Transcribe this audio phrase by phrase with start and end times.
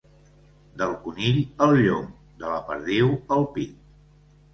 [0.81, 2.07] Del conill, el llom;
[2.39, 3.77] de la perdiu, el pit.